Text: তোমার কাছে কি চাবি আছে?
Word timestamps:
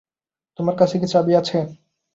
তোমার 0.59 0.75
কাছে 0.77 0.95
কি 0.97 1.07
চাবি 1.07 1.33
আছে? 1.37 1.57